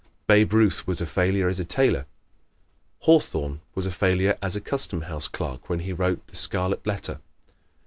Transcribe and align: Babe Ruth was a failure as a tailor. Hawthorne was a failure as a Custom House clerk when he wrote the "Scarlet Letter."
Babe 0.25 0.51
Ruth 0.53 0.87
was 0.87 0.99
a 0.99 1.05
failure 1.05 1.47
as 1.47 1.59
a 1.59 1.63
tailor. 1.63 2.07
Hawthorne 3.01 3.61
was 3.75 3.85
a 3.85 3.91
failure 3.91 4.35
as 4.41 4.55
a 4.55 4.59
Custom 4.61 5.01
House 5.01 5.27
clerk 5.27 5.69
when 5.69 5.81
he 5.81 5.93
wrote 5.93 6.25
the 6.25 6.35
"Scarlet 6.35 6.87
Letter." 6.87 7.21